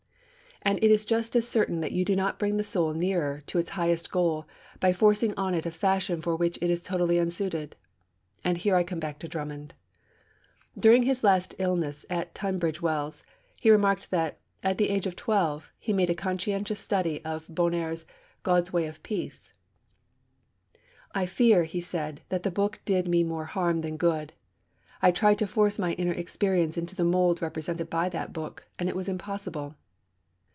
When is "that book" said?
28.09-28.67